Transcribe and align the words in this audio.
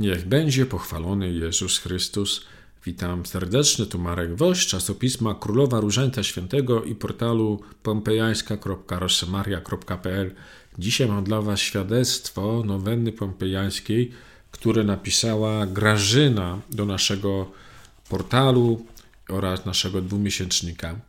Niech 0.00 0.28
będzie 0.28 0.66
pochwalony 0.66 1.32
Jezus 1.32 1.78
Chrystus. 1.78 2.44
Witam 2.84 3.26
serdecznie, 3.26 3.86
tu 3.86 3.98
Marek 3.98 4.36
Woś, 4.36 4.66
czasopisma 4.66 5.34
Królowa 5.34 5.80
Różańca 5.80 6.22
Świętego 6.22 6.84
i 6.84 6.94
portalu 6.94 7.60
pompejańska.rosemaria.pl. 7.82 10.34
Dzisiaj 10.78 11.08
mam 11.08 11.24
dla 11.24 11.42
Was 11.42 11.60
świadectwo 11.60 12.62
nowenny 12.66 13.12
pompejańskiej, 13.12 14.12
które 14.50 14.84
napisała 14.84 15.66
Grażyna 15.66 16.60
do 16.70 16.86
naszego 16.86 17.50
portalu 18.08 18.86
oraz 19.28 19.66
naszego 19.66 20.02
dwumiesięcznika. 20.02 21.00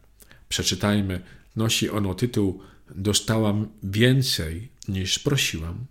Przeczytajmy. 0.50 1.22
Nosi 1.56 1.90
ono 1.90 2.14
tytuł 2.14 2.62
Dostałam 2.96 3.68
więcej 3.84 4.70
niż 4.88 5.20
prosiłam. 5.20 5.86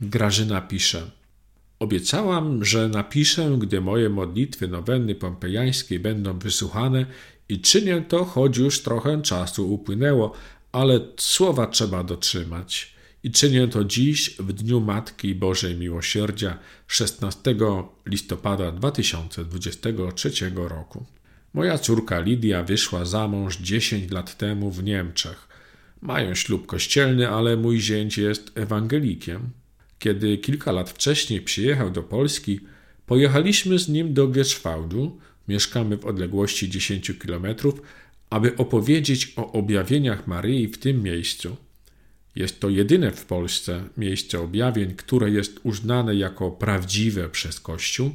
Grażyna 0.00 0.60
pisze– 0.60 1.10
Obiecałam, 1.80 2.64
że 2.64 2.88
napiszę, 2.88 3.56
gdy 3.58 3.80
moje 3.80 4.08
modlitwy 4.08 4.68
nowenny 4.68 5.14
pompejańskiej 5.14 6.00
będą 6.00 6.38
wysłuchane 6.38 7.06
i 7.48 7.60
czynię 7.60 8.04
to, 8.08 8.24
choć 8.24 8.56
już 8.56 8.82
trochę 8.82 9.22
czasu 9.22 9.74
upłynęło, 9.74 10.32
ale 10.72 11.00
słowa 11.16 11.66
trzeba 11.66 12.04
dotrzymać. 12.04 12.94
I 13.22 13.30
czynię 13.30 13.68
to 13.68 13.84
dziś, 13.84 14.36
w 14.38 14.52
Dniu 14.52 14.80
Matki 14.80 15.34
Bożej 15.34 15.76
Miłosierdzia, 15.76 16.58
16 16.86 17.54
listopada 18.06 18.72
2023 18.72 20.30
roku. 20.54 21.04
Moja 21.54 21.78
córka 21.78 22.20
Lidia 22.20 22.62
wyszła 22.62 23.04
za 23.04 23.28
mąż 23.28 23.56
10 23.56 24.10
lat 24.10 24.36
temu 24.36 24.70
w 24.70 24.84
Niemczech. 24.84 25.48
Mają 26.00 26.34
ślub 26.34 26.66
kościelny, 26.66 27.28
ale 27.28 27.56
mój 27.56 27.80
zięć 27.80 28.18
jest 28.18 28.52
ewangelikiem. 28.54 29.59
Kiedy 30.00 30.38
kilka 30.38 30.72
lat 30.72 30.90
wcześniej 30.90 31.40
przyjechał 31.40 31.90
do 31.90 32.02
Polski, 32.02 32.60
pojechaliśmy 33.06 33.78
z 33.78 33.88
nim 33.88 34.14
do 34.14 34.28
Gierszwałdu, 34.28 35.18
mieszkamy 35.48 35.96
w 35.96 36.06
odległości 36.06 36.70
10 36.70 37.12
kilometrów, 37.22 37.82
aby 38.30 38.56
opowiedzieć 38.56 39.32
o 39.36 39.52
objawieniach 39.52 40.26
Maryi 40.26 40.68
w 40.68 40.78
tym 40.78 41.02
miejscu. 41.02 41.56
Jest 42.36 42.60
to 42.60 42.68
jedyne 42.68 43.10
w 43.10 43.24
Polsce 43.24 43.84
miejsce 43.96 44.40
objawień, 44.40 44.94
które 44.94 45.30
jest 45.30 45.60
uznane 45.62 46.14
jako 46.14 46.50
prawdziwe 46.50 47.28
przez 47.28 47.60
Kościół. 47.60 48.10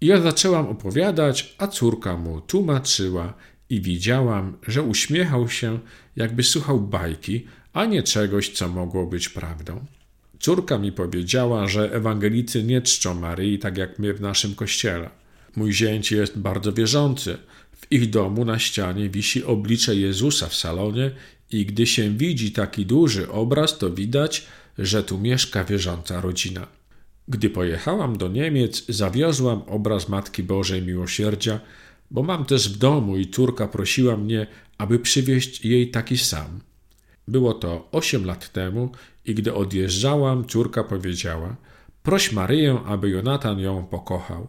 I 0.00 0.06
ja 0.06 0.20
zaczęłam 0.20 0.66
opowiadać, 0.66 1.54
a 1.58 1.66
córka 1.66 2.16
mu 2.16 2.40
tłumaczyła 2.40 3.34
i 3.70 3.80
widziałam, 3.80 4.56
że 4.68 4.82
uśmiechał 4.82 5.48
się, 5.48 5.78
jakby 6.16 6.42
słuchał 6.42 6.80
bajki, 6.80 7.46
a 7.72 7.84
nie 7.84 8.02
czegoś, 8.02 8.48
co 8.48 8.68
mogło 8.68 9.06
być 9.06 9.28
prawdą. 9.28 9.84
Córka 10.40 10.78
mi 10.78 10.92
powiedziała, 10.92 11.68
że 11.68 11.92
ewangelicy 11.92 12.62
nie 12.62 12.82
czczą 12.82 13.14
Maryi 13.14 13.58
tak 13.58 13.78
jak 13.78 13.98
my 13.98 14.14
w 14.14 14.20
naszym 14.20 14.54
kościele. 14.54 15.10
Mój 15.56 15.72
zięć 15.72 16.12
jest 16.12 16.38
bardzo 16.38 16.72
wierzący. 16.72 17.38
W 17.72 17.92
ich 17.92 18.10
domu 18.10 18.44
na 18.44 18.58
ścianie 18.58 19.08
wisi 19.08 19.44
oblicze 19.44 19.96
Jezusa 19.96 20.48
w 20.48 20.54
salonie 20.54 21.10
i 21.50 21.66
gdy 21.66 21.86
się 21.86 22.10
widzi 22.10 22.52
taki 22.52 22.86
duży 22.86 23.30
obraz, 23.30 23.78
to 23.78 23.90
widać, 23.90 24.46
że 24.78 25.04
tu 25.04 25.18
mieszka 25.18 25.64
wierząca 25.64 26.20
rodzina. 26.20 26.66
Gdy 27.28 27.50
pojechałam 27.50 28.18
do 28.18 28.28
Niemiec, 28.28 28.84
zawiozłam 28.88 29.62
obraz 29.62 30.08
Matki 30.08 30.42
Bożej 30.42 30.82
Miłosierdzia, 30.82 31.60
bo 32.10 32.22
mam 32.22 32.44
też 32.44 32.72
w 32.72 32.78
domu 32.78 33.16
i 33.16 33.26
córka 33.26 33.68
prosiła 33.68 34.16
mnie, 34.16 34.46
aby 34.78 34.98
przywieźć 34.98 35.64
jej 35.64 35.90
taki 35.90 36.18
sam. 36.18 36.60
Było 37.28 37.54
to 37.54 37.88
osiem 37.92 38.24
lat 38.24 38.52
temu 38.52 38.90
i 39.24 39.34
gdy 39.34 39.54
odjeżdżałam, 39.54 40.44
córka 40.44 40.84
powiedziała: 40.84 41.56
Proś 42.02 42.32
Maryję, 42.32 42.78
aby 42.86 43.10
Jonatan 43.10 43.58
ją 43.58 43.86
pokochał. 43.86 44.48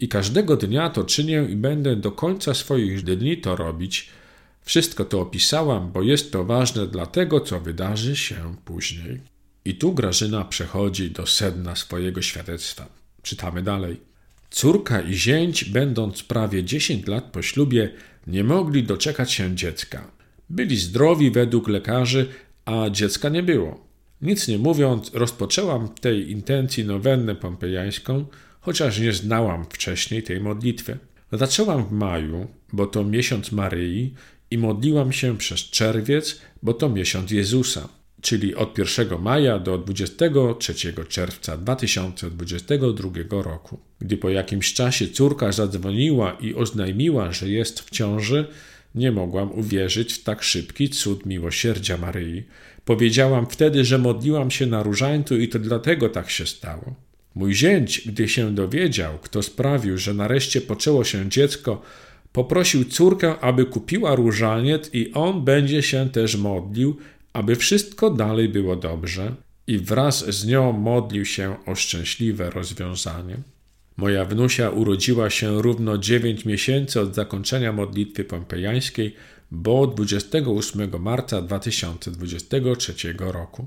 I 0.00 0.08
każdego 0.08 0.56
dnia 0.56 0.90
to 0.90 1.04
czynię 1.04 1.46
i 1.50 1.56
będę 1.56 1.96
do 1.96 2.12
końca 2.12 2.54
swoich 2.54 3.02
dni 3.02 3.36
to 3.36 3.56
robić. 3.56 4.10
Wszystko 4.62 5.04
to 5.04 5.20
opisałam, 5.20 5.92
bo 5.92 6.02
jest 6.02 6.32
to 6.32 6.44
ważne 6.44 6.86
dla 6.86 7.06
tego, 7.06 7.40
co 7.40 7.60
wydarzy 7.60 8.16
się 8.16 8.56
później. 8.64 9.20
I 9.64 9.74
tu 9.74 9.92
Grażyna 9.92 10.44
przechodzi 10.44 11.10
do 11.10 11.26
sedna 11.26 11.76
swojego 11.76 12.22
świadectwa. 12.22 12.86
Czytamy 13.22 13.62
dalej. 13.62 14.00
Córka 14.50 15.00
i 15.00 15.14
zięć, 15.14 15.64
będąc 15.64 16.22
prawie 16.22 16.64
10 16.64 17.06
lat 17.06 17.24
po 17.24 17.42
ślubie, 17.42 17.90
nie 18.26 18.44
mogli 18.44 18.82
doczekać 18.82 19.32
się 19.32 19.56
dziecka. 19.56 20.10
Byli 20.52 20.76
zdrowi 20.76 21.30
według 21.30 21.68
lekarzy, 21.68 22.26
a 22.64 22.90
dziecka 22.90 23.28
nie 23.28 23.42
było. 23.42 23.86
Nic 24.22 24.48
nie 24.48 24.58
mówiąc, 24.58 25.10
rozpoczęłam 25.14 25.88
tej 25.88 26.30
intencji 26.30 26.84
nowennę 26.84 27.34
pompejańską, 27.34 28.26
chociaż 28.60 29.00
nie 29.00 29.12
znałam 29.12 29.64
wcześniej 29.64 30.22
tej 30.22 30.40
modlitwy. 30.40 30.98
Zaczęłam 31.32 31.84
w 31.84 31.92
maju, 31.92 32.46
bo 32.72 32.86
to 32.86 33.04
miesiąc 33.04 33.52
Maryi, 33.52 34.14
i 34.50 34.58
modliłam 34.58 35.12
się 35.12 35.38
przez 35.38 35.60
czerwiec, 35.60 36.40
bo 36.62 36.74
to 36.74 36.88
miesiąc 36.88 37.30
Jezusa, 37.30 37.88
czyli 38.20 38.54
od 38.54 38.78
1 38.78 39.22
maja 39.22 39.58
do 39.58 39.78
23 39.78 40.74
czerwca 41.08 41.56
2022 41.56 43.42
roku. 43.42 43.78
Gdy 43.98 44.16
po 44.16 44.30
jakimś 44.30 44.74
czasie 44.74 45.08
córka 45.08 45.52
zadzwoniła 45.52 46.36
i 46.40 46.54
oznajmiła, 46.54 47.32
że 47.32 47.48
jest 47.48 47.80
w 47.80 47.90
ciąży, 47.90 48.46
nie 48.94 49.12
mogłam 49.12 49.52
uwierzyć 49.52 50.12
w 50.12 50.22
tak 50.22 50.42
szybki 50.42 50.88
cud 50.88 51.26
miłosierdzia 51.26 51.96
Maryi. 51.96 52.42
Powiedziałam 52.84 53.46
wtedy, 53.46 53.84
że 53.84 53.98
modliłam 53.98 54.50
się 54.50 54.66
na 54.66 54.82
różańcu 54.82 55.36
i 55.36 55.48
to 55.48 55.58
dlatego 55.58 56.08
tak 56.08 56.30
się 56.30 56.46
stało. 56.46 56.94
Mój 57.34 57.54
zięć, 57.54 58.02
gdy 58.06 58.28
się 58.28 58.54
dowiedział, 58.54 59.18
kto 59.18 59.42
sprawił, 59.42 59.98
że 59.98 60.14
nareszcie 60.14 60.60
poczęło 60.60 61.04
się 61.04 61.28
dziecko, 61.28 61.82
poprosił 62.32 62.84
córkę, 62.84 63.40
aby 63.40 63.64
kupiła 63.64 64.14
różaniec 64.14 64.90
i 64.92 65.12
on 65.12 65.44
będzie 65.44 65.82
się 65.82 66.10
też 66.10 66.36
modlił, 66.36 66.96
aby 67.32 67.56
wszystko 67.56 68.10
dalej 68.10 68.48
było 68.48 68.76
dobrze 68.76 69.34
i 69.66 69.78
wraz 69.78 70.34
z 70.34 70.46
nią 70.46 70.72
modlił 70.72 71.24
się 71.24 71.56
o 71.66 71.74
szczęśliwe 71.74 72.50
rozwiązanie. 72.50 73.36
Moja 73.96 74.24
wnusia 74.24 74.70
urodziła 74.70 75.30
się 75.30 75.62
równo 75.62 75.98
9 75.98 76.44
miesięcy 76.44 77.00
od 77.00 77.14
zakończenia 77.14 77.72
modlitwy 77.72 78.24
pompejańskiej, 78.24 79.14
bo 79.50 79.86
28 79.86 81.02
marca 81.02 81.42
2023 81.42 83.14
roku. 83.18 83.66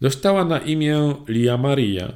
Dostała 0.00 0.44
na 0.44 0.58
imię 0.58 1.14
Lia 1.28 1.56
Maria. 1.56 2.12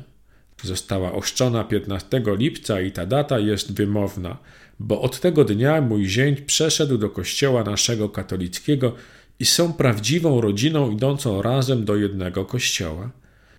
Została 0.62 1.12
ochrzczona 1.12 1.64
15 1.64 2.22
lipca 2.26 2.80
i 2.80 2.92
ta 2.92 3.06
data 3.06 3.38
jest 3.38 3.72
wymowna, 3.72 4.38
bo 4.78 5.00
od 5.00 5.20
tego 5.20 5.44
dnia 5.44 5.80
mój 5.80 6.08
zięć 6.08 6.40
przeszedł 6.40 6.98
do 6.98 7.10
kościoła 7.10 7.64
naszego 7.64 8.08
katolickiego 8.08 8.94
i 9.38 9.46
są 9.46 9.72
prawdziwą 9.72 10.40
rodziną 10.40 10.90
idącą 10.90 11.42
razem 11.42 11.84
do 11.84 11.96
jednego 11.96 12.44
kościoła. 12.44 13.10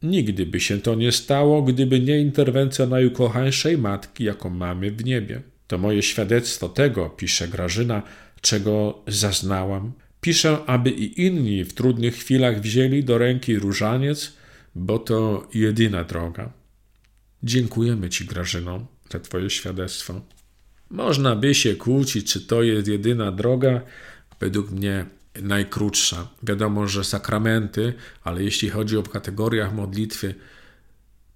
Nigdy 0.04 0.46
by 0.46 0.60
się 0.60 0.82
to 0.82 0.96
nie 0.96 1.12
stało, 1.12 1.62
gdyby 1.62 2.00
nie 2.00 2.20
interwencja 2.20 2.86
najukochańszej 2.86 3.78
matki, 3.78 4.24
jaką 4.24 4.50
mamy 4.50 4.92
w 4.92 5.06
niebie. 5.06 5.42
To 5.68 5.78
moje 5.78 6.02
świadectwo 6.02 6.70
tego, 6.70 7.10
pisze 7.10 7.48
Grażyna, 7.48 8.04
czego 8.42 9.04
zaznałam. 9.08 9.92
Piszę, 10.22 10.58
aby 10.66 10.90
i 10.90 11.26
inni 11.26 11.64
w 11.64 11.74
trudnych 11.74 12.16
chwilach 12.16 12.62
wzięli 12.62 13.04
do 13.04 13.18
ręki 13.18 13.56
różaniec, 13.56 14.34
bo 14.76 15.00
to 15.00 15.48
jedyna 15.54 16.04
droga. 16.04 16.54
Dziękujemy 17.44 18.10
Ci, 18.10 18.26
Grażyno, 18.26 18.88
za 19.12 19.20
Twoje 19.20 19.50
świadectwo. 19.50 20.22
Można 20.90 21.36
by 21.36 21.56
się 21.56 21.76
kłócić, 21.76 22.34
czy 22.34 22.42
to 22.42 22.64
jest 22.64 22.88
jedyna 22.88 23.32
droga. 23.32 23.82
Według 24.40 24.72
mnie 24.72 25.06
najkrótsza. 25.42 26.28
Wiadomo, 26.44 26.88
że 26.88 27.04
sakramenty, 27.04 27.94
ale 28.24 28.44
jeśli 28.44 28.70
chodzi 28.70 28.98
o 28.98 29.04
kategoriach 29.04 29.74
modlitwy, 29.74 30.36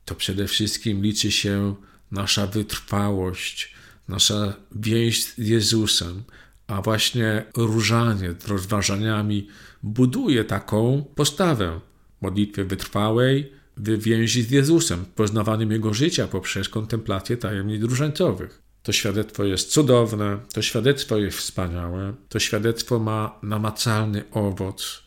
to 0.05 0.15
przede 0.15 0.47
wszystkim 0.47 1.01
liczy 1.01 1.31
się 1.31 1.75
nasza 2.11 2.47
wytrwałość, 2.47 3.75
nasza 4.07 4.53
więź 4.71 5.23
z 5.23 5.37
Jezusem, 5.37 6.23
a 6.67 6.81
właśnie 6.81 7.45
różanie 7.57 8.33
rozważaniami 8.47 9.47
buduje 9.83 10.43
taką 10.43 11.05
postawę 11.15 11.79
modlitwy 12.21 12.65
wytrwałej, 12.65 13.51
w 13.77 14.03
więzi 14.03 14.43
z 14.43 14.51
Jezusem, 14.51 15.05
poznawaniem 15.15 15.71
Jego 15.71 15.93
życia 15.93 16.27
poprzez 16.27 16.69
kontemplację 16.69 17.37
tajemnic 17.37 17.83
różańcowych. 17.83 18.64
To 18.85 18.91
świadectwo 18.91 19.43
jest 19.43 19.71
cudowne, 19.71 20.39
to 20.53 20.61
świadectwo 20.61 21.17
jest 21.17 21.37
wspaniałe, 21.37 22.13
to 22.29 22.39
świadectwo 22.39 22.99
ma 22.99 23.39
namacalny 23.43 24.23
owoc. 24.31 25.03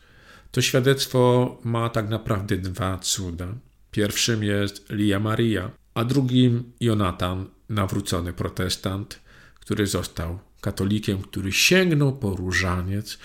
To 0.51 0.61
świadectwo 0.61 1.57
ma 1.63 1.89
tak 1.89 2.09
naprawdę 2.09 2.57
dwa 2.57 2.97
cuda. 2.97 3.47
Pierwszym 3.91 4.43
jest 4.43 4.89
Lia 4.89 5.19
Maria, 5.19 5.71
a 5.93 6.03
drugim 6.03 6.71
Jonatan, 6.79 7.45
nawrócony 7.69 8.33
protestant, 8.33 9.19
który 9.59 9.87
został 9.87 10.39
katolikiem, 10.61 11.21
który 11.21 11.51
sięgnął 11.51 12.17
po 12.17 12.35
różaniec 12.35 13.19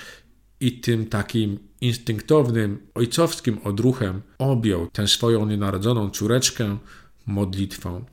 i 0.60 0.80
tym 0.80 1.06
takim 1.06 1.58
instynktownym, 1.80 2.86
ojcowskim 2.94 3.58
odruchem 3.64 4.22
objął 4.38 4.90
tę 4.90 5.08
swoją 5.08 5.46
nienarodzoną 5.46 6.10
córeczkę 6.10 6.78
modlitwą. 7.26 8.04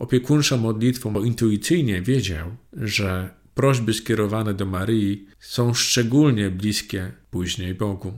Opiekuńczą 0.00 0.56
modlitwą, 0.56 1.24
intuicyjnie 1.24 2.02
wiedział, 2.02 2.56
że 2.72 3.30
prośby 3.54 3.94
skierowane 3.94 4.54
do 4.54 4.66
Maryi 4.66 5.26
są 5.40 5.74
szczególnie 5.74 6.50
bliskie 6.50 7.12
później 7.30 7.74
Bogu. 7.74 8.12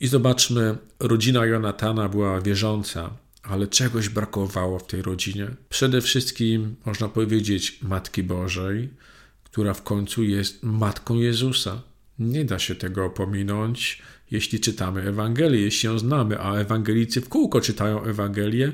I 0.00 0.06
zobaczmy, 0.06 0.76
rodzina 1.00 1.46
Jonatana 1.46 2.08
była 2.08 2.40
wierząca, 2.40 3.10
ale 3.42 3.66
czegoś 3.66 4.08
brakowało 4.08 4.78
w 4.78 4.86
tej 4.86 5.02
rodzinie. 5.02 5.48
Przede 5.68 6.00
wszystkim, 6.00 6.76
można 6.86 7.08
powiedzieć, 7.08 7.78
Matki 7.82 8.22
Bożej, 8.22 8.88
która 9.44 9.74
w 9.74 9.82
końcu 9.82 10.22
jest 10.24 10.62
Matką 10.62 11.14
Jezusa. 11.14 11.82
Nie 12.18 12.44
da 12.44 12.58
się 12.58 12.74
tego 12.74 13.10
pominąć, 13.10 14.02
jeśli 14.30 14.60
czytamy 14.60 15.02
Ewangelię, 15.02 15.60
jeśli 15.60 15.86
ją 15.86 15.98
znamy, 15.98 16.40
a 16.40 16.54
ewangelicy 16.54 17.20
w 17.20 17.28
kółko 17.28 17.60
czytają 17.60 18.02
Ewangelię, 18.04 18.72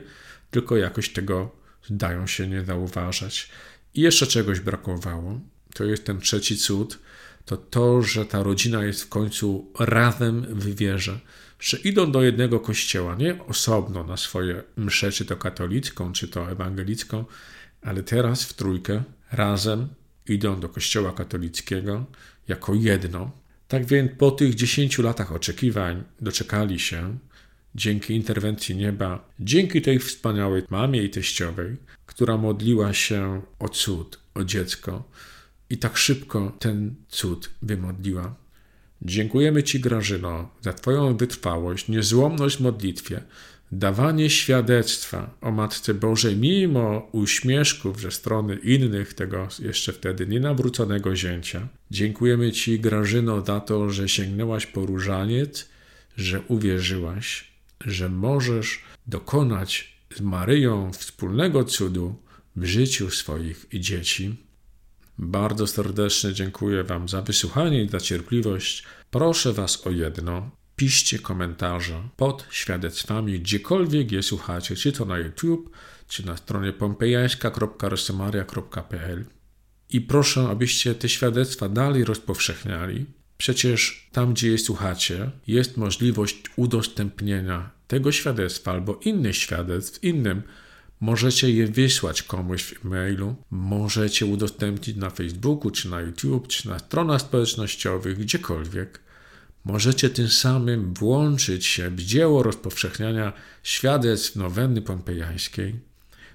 tylko 0.50 0.76
jakoś 0.76 1.08
tego 1.08 1.61
zdają 1.84 2.26
się 2.26 2.48
nie 2.48 2.64
zauważać. 2.64 3.50
I 3.94 4.00
jeszcze 4.00 4.26
czegoś 4.26 4.60
brakowało. 4.60 5.40
To 5.74 5.84
jest 5.84 6.04
ten 6.04 6.20
trzeci 6.20 6.56
cud, 6.56 6.98
to 7.44 7.56
to, 7.56 8.02
że 8.02 8.26
ta 8.26 8.42
rodzina 8.42 8.84
jest 8.84 9.02
w 9.02 9.08
końcu 9.08 9.72
razem 9.78 10.42
w 10.42 10.74
wierze, 10.76 11.18
że 11.60 11.76
idą 11.76 12.12
do 12.12 12.22
jednego 12.22 12.60
kościoła, 12.60 13.14
nie 13.14 13.44
osobno 13.44 14.04
na 14.04 14.16
swoje 14.16 14.62
msze, 14.76 15.12
czy 15.12 15.24
to 15.24 15.36
katolicką, 15.36 16.12
czy 16.12 16.28
to 16.28 16.50
ewangelicką, 16.50 17.24
ale 17.82 18.02
teraz 18.02 18.44
w 18.44 18.54
trójkę 18.54 19.02
razem 19.32 19.88
idą 20.28 20.60
do 20.60 20.68
kościoła 20.68 21.12
katolickiego 21.12 22.06
jako 22.48 22.74
jedno. 22.74 23.30
Tak 23.68 23.86
więc 23.86 24.12
po 24.18 24.30
tych 24.30 24.54
dziesięciu 24.54 25.02
latach 25.02 25.32
oczekiwań 25.32 26.04
doczekali 26.20 26.80
się, 26.80 27.18
dzięki 27.74 28.14
interwencji 28.14 28.76
nieba, 28.76 29.28
dzięki 29.40 29.82
tej 29.82 29.98
wspaniałej 29.98 30.62
mamie 30.70 31.02
i 31.02 31.10
teściowej, 31.10 31.76
która 32.06 32.36
modliła 32.36 32.92
się 32.92 33.42
o 33.58 33.68
cud, 33.68 34.20
o 34.34 34.44
dziecko 34.44 35.10
i 35.70 35.78
tak 35.78 35.96
szybko 35.96 36.56
ten 36.58 36.94
cud 37.08 37.50
wymodliła. 37.62 38.34
Dziękujemy 39.02 39.62
Ci, 39.62 39.80
Grażyno, 39.80 40.50
za 40.60 40.72
Twoją 40.72 41.16
wytrwałość, 41.16 41.88
niezłomność 41.88 42.56
w 42.56 42.60
modlitwie, 42.60 43.22
dawanie 43.72 44.30
świadectwa 44.30 45.34
o 45.40 45.50
Matce 45.50 45.94
Bożej, 45.94 46.36
mimo 46.36 47.08
uśmieszków 47.12 48.00
ze 48.00 48.10
strony 48.10 48.54
innych 48.54 49.14
tego 49.14 49.48
jeszcze 49.58 49.92
wtedy 49.92 50.26
nienawróconego 50.26 51.16
zięcia. 51.16 51.68
Dziękujemy 51.90 52.52
Ci, 52.52 52.80
Grażyno, 52.80 53.44
za 53.44 53.60
to, 53.60 53.90
że 53.90 54.08
sięgnęłaś 54.08 54.66
po 54.66 54.86
różaniec, 54.86 55.68
że 56.16 56.40
uwierzyłaś, 56.48 57.51
że 57.86 58.08
możesz 58.08 58.82
dokonać 59.06 59.92
z 60.16 60.20
Maryją 60.20 60.92
wspólnego 60.92 61.64
cudu 61.64 62.22
w 62.56 62.64
życiu 62.64 63.10
swoich 63.10 63.66
dzieci. 63.72 64.36
Bardzo 65.18 65.66
serdecznie 65.66 66.32
dziękuję 66.32 66.84
Wam 66.84 67.08
za 67.08 67.22
wysłuchanie 67.22 67.82
i 67.82 67.88
za 67.88 68.00
cierpliwość. 68.00 68.84
Proszę 69.10 69.52
Was 69.52 69.86
o 69.86 69.90
jedno. 69.90 70.50
Piszcie 70.76 71.18
komentarze 71.18 72.08
pod 72.16 72.46
świadectwami, 72.50 73.40
gdziekolwiek 73.40 74.12
je 74.12 74.22
słuchacie, 74.22 74.76
czy 74.76 74.92
to 74.92 75.04
na 75.04 75.18
YouTube, 75.18 75.70
czy 76.08 76.26
na 76.26 76.36
stronie 76.36 76.72
pompejańska.rosemaria.pl. 76.72 79.24
I 79.90 80.00
proszę, 80.00 80.48
abyście 80.48 80.94
te 80.94 81.08
świadectwa 81.08 81.68
dalej 81.68 82.04
rozpowszechniali. 82.04 83.06
Przecież 83.38 84.08
tam, 84.12 84.32
gdzie 84.34 84.50
je 84.50 84.58
słuchacie, 84.58 85.30
jest 85.46 85.76
możliwość 85.76 86.42
udostępnienia 86.56 87.70
tego 87.88 88.12
świadectwa 88.12 88.70
albo 88.70 89.00
innych 89.04 89.36
świadectw 89.36 90.04
innym 90.04 90.42
Możecie 91.02 91.50
je 91.50 91.66
wysłać 91.66 92.22
komuś 92.22 92.62
w 92.62 92.86
e-mailu, 92.86 93.34
możecie 93.50 94.26
udostępnić 94.26 94.96
na 94.96 95.10
Facebooku, 95.10 95.70
czy 95.70 95.88
na 95.88 96.00
YouTube, 96.00 96.48
czy 96.48 96.68
na 96.68 96.78
stronach 96.78 97.20
społecznościowych, 97.20 98.18
gdziekolwiek. 98.18 99.00
Możecie 99.64 100.10
tym 100.10 100.28
samym 100.28 100.94
włączyć 100.94 101.66
się 101.66 101.90
w 101.90 102.02
dzieło 102.02 102.42
rozpowszechniania 102.42 103.32
świadectw 103.62 104.36
nowenny 104.36 104.82
pompejańskiej. 104.82 105.74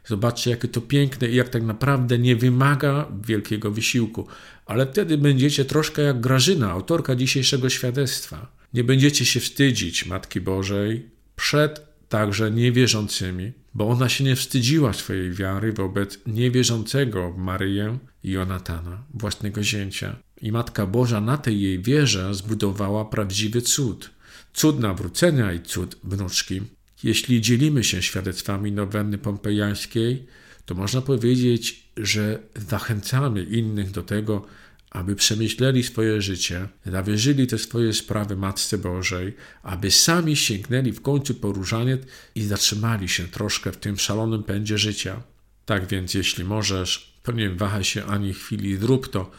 Zobaczcie, 0.08 0.52
jakie 0.52 0.68
to 0.68 0.82
piękne 0.82 1.28
i 1.28 1.36
jak 1.36 1.50
tak 1.50 1.64
naprawdę 1.64 2.20
nie 2.20 2.36
wymaga 2.36 3.12
wielkiego 3.26 3.72
wysiłku. 3.72 4.28
Ale 4.66 4.88
wtedy 4.88 5.18
będziecie 5.18 5.66
troszkę 5.66 6.02
jak 6.02 6.22
Grażyna, 6.22 6.72
autorka 6.72 7.16
dzisiejszego 7.16 7.70
świadectwa. 7.70 8.52
Nie 8.74 8.84
będziecie 8.84 9.26
się 9.26 9.40
wstydzić 9.40 10.06
Matki 10.06 10.42
Bożej 10.42 11.10
przed 11.36 11.88
także 12.10 12.52
niewierzącymi, 12.52 13.52
bo 13.74 13.88
ona 13.88 14.10
się 14.10 14.24
nie 14.24 14.36
wstydziła 14.36 14.94
swojej 14.94 15.32
wiary 15.32 15.74
wobec 15.74 16.20
niewierzącego 16.28 17.34
Maryję 17.38 17.98
i 18.24 18.32
Jonatana, 18.32 19.04
własnego 19.14 19.64
zięcia. 19.64 20.16
I 20.42 20.52
Matka 20.52 20.86
Boża 20.86 21.22
na 21.22 21.38
tej 21.38 21.62
jej 21.62 21.82
wierze 21.82 22.34
zbudowała 22.34 23.06
prawdziwy 23.06 23.62
cud. 23.62 24.10
Cud 24.54 24.80
nawrócenia 24.80 25.54
i 25.54 25.62
cud 25.62 25.98
wnuczki. 26.04 26.62
Jeśli 27.04 27.42
dzielimy 27.42 27.84
się 27.84 28.02
świadectwami 28.02 28.72
nowenny 28.72 29.18
pompejańskiej, 29.18 30.26
to 30.66 30.76
można 30.76 31.02
powiedzieć, 31.02 31.84
że 31.98 32.40
zachęcamy 32.56 33.44
innych 33.44 33.92
do 33.92 34.04
tego, 34.04 34.46
aby 34.90 35.16
przemyśleli 35.16 35.84
swoje 35.84 36.22
życie, 36.22 36.68
zawierzyli 36.86 37.48
te 37.48 37.58
swoje 37.58 37.94
sprawy 37.94 38.36
Matce 38.36 38.78
Bożej, 38.78 39.34
aby 39.64 39.92
sami 39.92 40.36
sięgnęli 40.36 40.92
w 40.92 41.02
końcu 41.02 41.34
po 41.34 41.54
i 42.36 42.44
zatrzymali 42.44 43.10
się 43.10 43.28
troszkę 43.28 43.72
w 43.72 43.78
tym 43.78 43.98
szalonym 43.98 44.44
pędzie 44.44 44.78
życia. 44.78 45.24
Tak 45.66 45.88
więc, 45.88 46.14
jeśli 46.14 46.44
możesz, 46.44 47.20
to 47.24 47.32
nie 47.32 47.50
wahaj 47.50 47.84
się 47.84 48.06
ani 48.06 48.34
chwili, 48.34 48.78
zrób 48.78 49.08
to. 49.08 49.32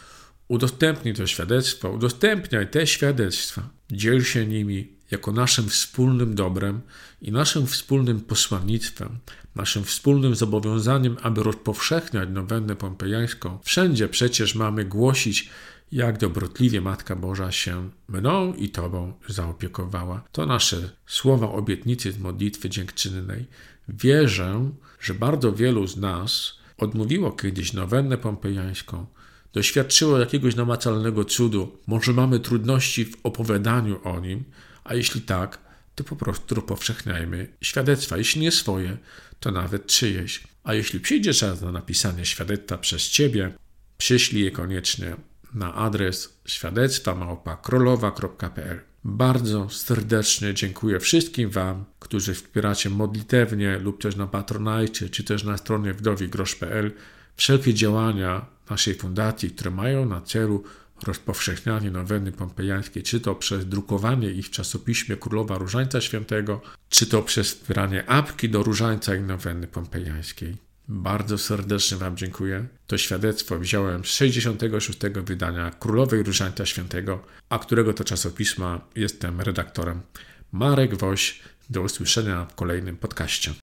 Udostępnij 0.49 1.15
to 1.15 1.27
świadectwo, 1.27 1.91
udostępniaj 1.91 2.71
te 2.71 2.87
świadectwa, 2.87 3.69
dziel 3.91 4.25
się 4.25 4.47
nimi 4.47 4.98
jako 5.11 5.33
naszym 5.33 5.69
wspólnym 5.69 6.35
dobrem 6.35 6.81
i 7.23 7.33
naszym 7.33 7.67
wspólnym 7.67 8.21
posłannictwem, 8.21 9.19
naszym 9.55 9.85
wspólnym 9.85 10.35
zobowiązaniem, 10.35 11.17
aby 11.23 11.43
rozpowszechniać 11.43 12.29
nowennę 12.33 12.77
pompejańską. 12.77 13.59
Wszędzie 13.63 14.09
przecież 14.09 14.55
mamy 14.55 14.85
głosić, 14.85 15.51
jak 15.93 16.19
dobrotliwie 16.19 16.81
Matka 16.81 17.17
Boża 17.17 17.53
się 17.53 17.91
mną 18.09 18.55
i 18.55 18.69
Tobą 18.69 19.13
zaopiekowała. 19.29 20.23
To 20.33 20.47
nasze 20.47 20.91
słowa 21.07 21.51
obietnicy 21.51 22.13
z 22.13 22.19
modlitwy 22.19 22.71
dziękczynnej. 22.71 23.47
Wierzę, 23.89 24.71
że 25.01 25.15
bardzo 25.15 25.53
wielu 25.53 25.87
z 25.87 25.97
nas 25.97 26.59
odmówiło 26.79 27.33
kiedyś 27.33 27.73
nowennę 27.73 28.19
pompejańską, 28.19 29.07
doświadczyło 29.53 30.19
jakiegoś 30.19 30.57
namacalnego 30.57 31.25
cudu, 31.25 31.79
może 31.87 32.13
mamy 32.13 32.41
trudności 32.41 33.05
w 33.05 33.17
opowiadaniu 33.23 34.01
o 34.05 34.21
nim, 34.21 34.45
a 34.89 34.95
jeśli 34.95 35.21
tak, 35.21 35.59
to 35.95 36.05
po 36.05 36.17
prostu 36.17 36.63
powszechniajmy 36.63 37.49
świadectwa. 37.61 38.17
Jeśli 38.17 38.41
nie 38.41 38.53
swoje, 38.53 38.97
to 39.41 39.51
nawet 39.51 39.87
czyjeś. 39.87 40.45
A 40.65 40.75
jeśli 40.75 41.01
przyjdzie 41.01 41.35
czas 41.35 41.63
na 41.63 41.73
napisanie 41.73 42.25
świadectwa 42.25 42.79
przez 42.79 43.09
Ciebie, 43.09 43.53
przyślij 43.99 44.45
je 44.45 44.51
koniecznie 44.51 45.17
na 45.55 45.75
adres 45.75 46.39
świadectwa 46.47 47.15
małpa.królowa.pl. 47.15 48.81
Bardzo 49.05 49.71
serdecznie 49.71 50.55
dziękuję 50.55 51.01
wszystkim 51.01 51.51
Wam, 51.51 51.85
którzy 51.99 52.35
wspieracie 52.35 52.91
modlitewnie 52.91 53.79
lub 53.79 54.03
też 54.03 54.17
na 54.17 54.27
Patronajcie, 54.27 55.09
czy 55.09 55.25
też 55.25 55.45
na 55.45 55.57
stronie 55.57 55.95
wdowigrosz.pl 55.95 56.93
wszelkie 57.37 57.75
działania 57.75 58.47
naszej 58.71 58.95
fundacji, 58.95 59.51
które 59.51 59.71
mają 59.71 60.07
na 60.07 60.21
celu 60.21 60.65
rozpowszechnianie 61.03 61.91
noweny 61.91 62.33
pompejańskiej, 62.33 63.03
czy 63.03 63.21
to 63.21 63.35
przez 63.35 63.67
drukowanie 63.67 64.31
ich 64.31 64.47
w 64.47 64.51
czasopiśmie 64.51 65.17
Królowa 65.17 65.59
Różańca 65.59 66.01
Świętego, 66.01 66.61
czy 66.89 67.07
to 67.07 67.23
przez 67.23 67.49
wspieranie 67.49 68.11
apki 68.11 68.49
do 68.49 68.63
Różańca 68.63 69.15
i 69.15 69.21
noweny 69.21 69.67
pompejańskiej. 69.67 70.57
Bardzo 70.89 71.39
serdecznie 71.39 71.97
Wam 71.97 72.17
dziękuję. 72.17 72.67
To 72.87 72.99
świadectwo 72.99 73.59
wziąłem 73.59 74.05
z 74.05 74.09
66. 74.09 74.99
wydania 75.25 75.71
Królowej 75.71 76.23
Różańca 76.23 76.67
Świętego, 76.67 77.25
a 77.49 77.59
którego 77.59 77.95
to 77.95 78.05
czasopisma 78.05 78.81
jestem 78.97 79.41
redaktorem. 79.41 80.01
Marek 80.53 80.97
Woś. 80.97 81.41
Do 81.71 81.83
usłyszenia 81.83 82.45
w 82.45 82.55
kolejnym 82.55 82.97
podcaście. 82.97 83.55